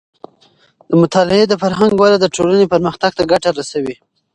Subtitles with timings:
[0.89, 3.95] د مطالعې د فرهنګ وده د ټولنې پرمختګ ته ګټه رسوي.